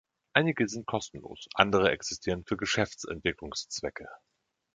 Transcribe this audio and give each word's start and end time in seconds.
Einige 0.33 0.67
sind 0.67 0.87
kostenlos. 0.87 1.47
Andere 1.53 1.91
existieren 1.91 2.43
für 2.43 2.57
Geschäftsentwicklungszwecke. 2.57 4.09